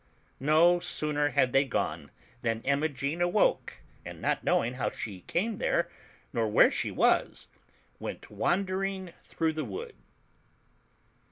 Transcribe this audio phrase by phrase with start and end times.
[0.39, 2.09] No sooner had they gone
[2.41, 5.91] than Imogen awoke, and not knowing how she came there,
[6.33, 7.47] nor where she was,
[7.99, 9.93] went wandering through the wood.